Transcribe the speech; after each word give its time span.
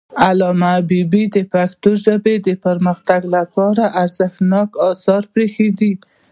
علامه 0.27 0.67
حبيبي 0.77 1.23
د 1.35 1.37
پښتو 1.53 1.89
ژبې 2.03 2.35
د 2.47 2.49
پرمختګ 2.65 3.21
لپاره 3.35 3.83
ارزښتناک 4.03 4.69
آثار 4.91 5.21
پریښي 5.33 5.69
دي. 5.79 5.93